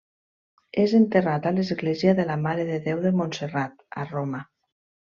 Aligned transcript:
És 0.83 0.95
enterrat 0.99 1.45
a 1.51 1.51
l'Església 1.59 2.15
de 2.21 2.27
la 2.31 2.39
Mare 2.47 2.67
de 2.73 2.83
Déu 2.89 3.07
de 3.07 3.15
Montserrat 3.23 3.89
a 4.07 4.11
Roma. 4.17 4.45